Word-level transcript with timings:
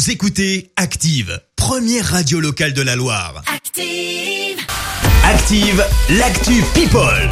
Vous 0.00 0.10
écoutez 0.10 0.70
Active, 0.76 1.42
première 1.56 2.06
radio 2.06 2.40
locale 2.40 2.72
de 2.72 2.80
la 2.80 2.96
Loire. 2.96 3.42
Active. 3.54 4.56
Active, 5.26 5.84
l'actu 6.18 6.62
People. 6.72 7.28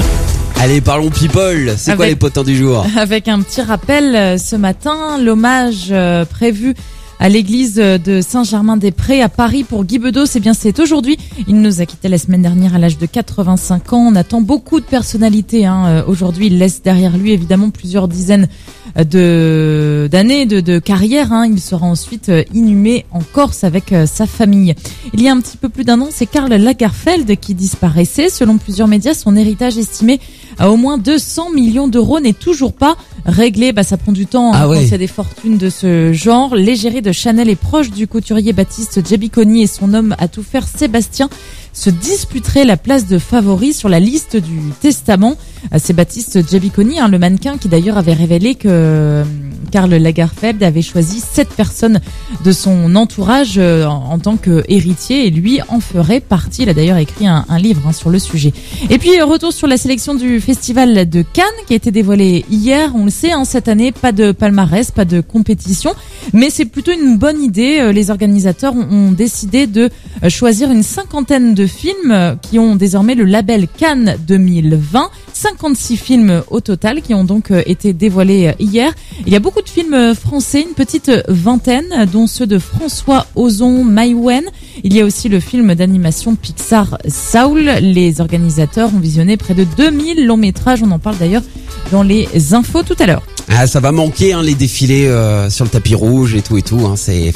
Allez, 0.61 0.83
parlons 0.83 1.09
people. 1.09 1.73
C'est 1.79 1.97
quoi 1.97 2.05
Avec- 2.05 2.09
les 2.11 2.17
potins 2.17 2.43
du 2.45 2.59
jour? 2.59 2.85
Avec 2.99 3.27
un 3.27 3.41
petit 3.41 3.63
rappel 3.63 4.15
euh, 4.15 4.37
ce 4.37 4.55
matin, 4.55 5.17
l'hommage 5.17 5.87
euh, 5.93 6.27
prévu 6.27 6.75
à 7.21 7.29
l'église 7.29 7.77
de 7.77 8.21
Saint-Germain-des-Prés 8.21 9.23
à 9.23 9.29
Paris 9.29 9.65
pour 9.65 9.85
Guy 9.85 9.99
Bedos, 9.99 10.27
eh 10.35 10.41
bien 10.41 10.55
c'est 10.55 10.79
aujourd'hui. 10.79 11.19
Il 11.49 11.61
nous 11.61 11.81
a 11.81 11.87
quitté 11.87 12.09
la 12.09 12.19
semaine 12.19 12.43
dernière 12.43 12.75
à 12.75 12.79
l'âge 12.79 12.99
de 12.99 13.07
85 13.07 13.93
ans. 13.93 13.99
On 13.99 14.15
attend 14.15 14.41
beaucoup 14.41 14.81
de 14.81 14.85
personnalités. 14.85 15.67
Hein. 15.67 15.87
Euh, 15.87 16.03
Aujourd'hui, 16.07 16.47
il 16.47 16.59
laisse 16.59 16.83
derrière 16.83 17.17
lui 17.17 17.33
évidemment 17.33 17.71
plusieurs 17.71 18.09
dizaines 18.09 18.49
de 18.97 20.09
d'années 20.11 20.47
de, 20.47 20.61
de 20.61 20.79
carrière. 20.79 21.33
Hein. 21.33 21.47
Il 21.47 21.61
sera 21.61 21.87
ensuite 21.87 22.29
euh, 22.29 22.45
inhumé 22.55 23.05
en 23.11 23.21
Corse 23.21 23.65
avec 23.65 23.93
euh, 23.93 24.07
sa 24.07 24.27
famille. 24.27 24.75
Il 25.13 25.23
y 25.23 25.29
a 25.29 25.33
un 25.33 25.41
petit 25.41 25.57
peu 25.57 25.69
plus 25.69 25.85
d'un 25.85 26.01
an, 26.01 26.09
c'est 26.11 26.27
Karl 26.27 26.53
Lagerfeld 26.53 27.39
qui 27.39 27.55
disparaissait. 27.55 28.29
Selon 28.29 28.59
plusieurs 28.59 28.89
médias, 28.89 29.15
son 29.15 29.37
héritage 29.37 29.77
estimé 29.77 30.21
à 30.59 30.71
au 30.71 30.77
moins 30.77 30.99
200 30.99 31.51
millions 31.51 31.89
d'euros 31.89 32.21
n'est 32.21 32.33
toujours 32.33 32.73
pas 32.73 32.97
réglé. 33.27 33.73
Bah, 33.73 33.83
ça 33.83 33.97
prend 33.97 34.13
du 34.13 34.27
temps 34.27 34.53
hein, 34.53 34.59
Ah 34.61 34.69
ouais. 34.69 34.77
quand 34.79 34.83
il 34.83 34.91
y 34.91 34.95
a 34.95 34.99
des 34.99 35.07
fortunes 35.07 35.57
de 35.59 35.71
ce 35.71 36.13
genre. 36.13 36.55
L'égérie 36.57 37.03
de 37.03 37.13
Chanel 37.13 37.49
est 37.49 37.57
proche 37.57 37.91
du 37.91 38.07
couturier 38.07 38.53
Baptiste 38.53 39.07
Giabiconi 39.07 39.63
et 39.63 39.67
son 39.67 39.95
homme 39.95 40.15
à 40.19 40.29
tout 40.29 40.43
faire 40.43 40.67
Sébastien 40.67 41.29
se 41.73 41.91
disputeraient 41.91 42.65
la 42.65 42.77
place 42.77 43.07
de 43.07 43.19
favori 43.19 43.73
sur 43.73 43.89
la 43.89 44.01
liste 44.01 44.37
du 44.37 44.59
testament. 44.81 45.37
Euh, 45.73 45.79
C'est 45.81 45.93
Baptiste 45.93 46.49
Giabiconi, 46.49 46.99
hein, 46.99 47.09
le 47.09 47.19
mannequin, 47.19 47.57
qui 47.59 47.69
d'ailleurs 47.69 47.99
avait 47.99 48.15
révélé 48.15 48.55
que 48.57 48.69
euh, 48.69 49.25
Karl 49.71 49.95
Lagerfeld 49.95 50.63
avait 50.63 50.83
choisi 50.83 51.21
sept 51.21 51.49
personnes 51.51 52.01
de 52.45 52.53
son 52.53 52.95
entourage 52.95 53.55
euh, 53.59 53.85
en, 53.87 54.19
tant 54.19 54.37
qu'héritier 54.37 55.27
et 55.27 55.31
lui 55.31 55.61
en 55.69 55.81
ferait 55.81 56.21
partie. 56.21 56.63
Il 56.63 56.69
a 56.69 56.75
d'ailleurs 56.75 56.97
écrit 56.97 57.27
un, 57.27 57.45
livre 57.59 57.83
hein, 57.87 57.93
sur 57.93 58.11
le 58.11 58.19
sujet. 58.19 58.53
Et 58.91 58.99
puis 58.99 59.21
retour 59.23 59.53
sur 59.53 59.67
la 59.67 59.77
sélection 59.77 60.15
du 60.15 60.41
festival 60.41 61.09
de 61.09 61.23
Cannes 61.23 61.45
qui 61.67 61.73
a 61.73 61.77
été 61.77 61.91
dévoilé 61.91 62.45
hier. 62.51 62.93
On 62.95 63.05
le 63.05 63.11
sait, 63.11 63.33
hein, 63.33 63.45
cette 63.45 63.69
année 63.69 63.93
pas 63.93 64.13
de 64.13 64.33
palmarès, 64.33 64.91
pas 64.91 65.05
de 65.05 65.21
compétition, 65.21 65.95
mais 66.33 66.51
c'est 66.51 66.65
plutôt 66.65 66.93
une 66.93 67.19
bonne 67.19 67.43
idée. 67.43 67.79
Euh, 67.81 67.93
Les 67.93 68.11
organisateurs 68.11 68.75
ont, 68.75 69.13
décidé 69.13 69.67
de 69.67 69.91
euh, 70.23 70.29
choisir 70.29 70.71
une 70.71 70.83
cinquantaine 70.83 71.55
de 71.55 71.67
films 71.67 72.37
qui 72.43 72.59
ont 72.59 72.77
désormais 72.77 73.15
le 73.15 73.25
label 73.25 73.67
Cannes 73.69 74.17
2020. 74.27 75.11
56 75.33 75.97
films 75.97 76.43
au 76.51 76.61
total 76.61 77.01
qui 77.01 77.15
ont 77.15 77.23
donc 77.23 77.53
été 77.53 77.93
dévoilés 77.93 78.55
hier. 78.59 78.93
Il 79.25 79.33
y 79.33 79.37
a 79.37 79.41
beaucoup 79.41 79.58
de 79.63 79.69
films 79.69 79.95
euh, 79.95 80.15
français, 80.15 80.63
une 80.63 80.75
petite 80.75 81.11
vingtaine, 81.29 81.87
euh, 81.93 82.07
dont 82.07 82.27
ceux 82.27 82.47
de 82.47 82.59
François 82.59 83.27
Ozon, 83.35 83.85
Maïwen. 83.85 84.45
Il 84.85 84.95
y 84.95 85.01
a 85.01 85.05
aussi 85.05 85.29
le 85.29 85.41
film 85.41 85.75
d'animation 85.75 86.35
Pixar 86.35 86.99
Saul. 87.09 87.65
Les 87.81 88.21
organisateurs 88.21 88.95
ont 88.95 88.99
visionné 88.99 89.37
près 89.37 89.55
de 89.55 89.65
2000 89.65 90.27
longs 90.27 90.37
métrages. 90.37 90.83
On 90.83 90.91
en 90.91 90.99
parle 90.99 91.19
d'ailleurs 91.19 91.43
dans 91.91 92.03
les 92.03 92.55
infos 92.55 92.83
tout 92.83 92.97
à 92.99 93.07
l'heure. 93.07 93.23
Ah, 93.51 93.67
ça 93.67 93.81
va 93.81 93.93
manquer 93.93 94.35
hein, 94.35 94.43
les 94.43 94.55
défilés 94.55 95.07
euh, 95.07 95.49
sur 95.51 95.65
le 95.65 95.71
tapis 95.71 95.95
rouge 95.95 96.35
et 96.35 96.43
tout 96.43 96.59
et 96.59 96.63
tout. 96.63 96.81
Hein, 96.87 96.95
c'est. 96.97 97.33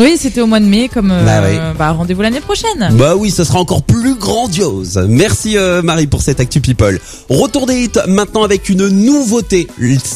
Oui, 0.00 0.16
c'était 0.18 0.40
au 0.40 0.46
mois 0.46 0.58
de 0.58 0.64
mai, 0.64 0.88
comme 0.92 1.10
euh, 1.10 1.24
Bah 1.24 1.42
oui. 1.48 1.56
bah, 1.78 1.92
rendez-vous 1.92 2.22
l'année 2.22 2.40
prochaine. 2.40 2.88
Bah 2.92 3.14
oui, 3.16 3.30
ce 3.30 3.44
sera 3.44 3.58
encore 3.60 3.82
plus 3.82 4.16
grandiose. 4.16 5.04
Merci 5.08 5.56
euh, 5.56 5.80
Marie 5.82 6.06
pour 6.08 6.20
cette 6.22 6.40
actu 6.40 6.60
people. 6.60 6.98
Retour 7.28 7.66
des 7.66 7.84
hits 7.84 7.90
maintenant 8.08 8.42
avec 8.42 8.68
une 8.70 8.88
nouveauté. 8.88 9.68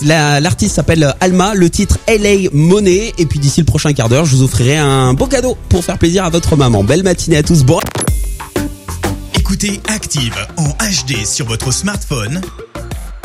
La- 0.05 0.41
L'artiste 0.41 0.75
s'appelle 0.77 1.15
Alma, 1.21 1.55
le 1.55 1.71
titre 1.71 1.99
LA 2.09 2.49
Money. 2.53 3.13
Et 3.19 3.27
puis 3.27 3.39
d'ici 3.39 3.61
le 3.61 3.67
prochain 3.67 3.93
quart 3.93 4.09
d'heure, 4.09 4.25
je 4.25 4.35
vous 4.37 4.43
offrirai 4.43 4.77
un 4.79 5.15
beau 5.15 5.27
cadeau 5.27 5.57
pour 5.69 5.85
faire 5.85 5.99
plaisir 5.99 6.25
à 6.25 6.31
votre 6.31 6.57
maman. 6.57 6.83
Belle 6.83 7.03
matinée 7.05 7.37
à 7.37 7.43
tous. 7.43 7.63
Bon. 7.65 7.79
Écoutez 9.39 9.81
Active 9.89 10.35
en 10.57 10.69
HD 10.71 11.25
sur 11.25 11.47
votre 11.47 11.73
smartphone, 11.73 12.41